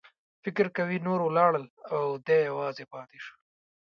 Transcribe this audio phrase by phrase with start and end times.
[0.43, 3.33] فکر کوي نور ولاړل او دی یوازې پاتې شو.